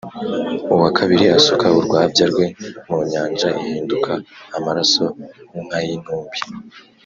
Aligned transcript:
Uwa 0.73 0.89
kabiri 0.97 1.23
asuka 1.37 1.65
urwabya 1.79 2.25
rwe 2.31 2.45
mu 2.87 2.97
nyanja 3.11 3.49
ihinduka 3.61 4.11
amaraso 4.57 5.03
nk’ay’intumbi, 5.65 6.39